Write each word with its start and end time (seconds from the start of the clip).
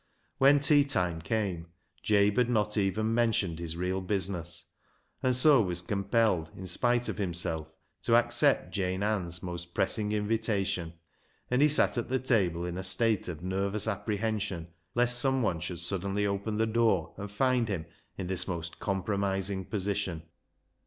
When 0.39 0.59
tea 0.59 0.83
time 0.83 1.21
came 1.21 1.67
Jabe 2.01 2.33
had 2.35 2.49
not 2.49 2.75
even 2.75 3.13
mentioned 3.13 3.59
his 3.59 3.77
real 3.77 4.01
business, 4.01 4.71
and 5.21 5.35
so 5.35 5.61
was 5.61 5.83
compelled, 5.83 6.49
in 6.57 6.65
spite 6.65 7.07
of 7.07 7.19
himself, 7.19 7.71
to 8.01 8.15
accept 8.15 8.71
Jane 8.73 9.03
Ann's 9.03 9.43
most 9.43 9.75
pressing 9.75 10.11
invitation, 10.11 10.93
and 11.51 11.61
he 11.61 11.69
sat 11.69 11.99
at 11.99 12.09
the 12.09 12.17
table 12.17 12.65
in 12.65 12.79
a 12.79 12.83
state 12.83 13.27
of 13.27 13.43
nervous 13.43 13.87
apprehension 13.87 14.69
lest 14.95 15.19
someone 15.19 15.59
should 15.59 15.79
suddenly 15.81 16.25
open 16.25 16.57
the 16.57 16.65
door 16.65 17.13
and 17.17 17.29
find 17.29 17.67
him 17.67 17.85
in 18.17 18.25
this 18.25 18.47
most 18.47 18.79
compromising 18.79 19.65
position. 19.65 20.23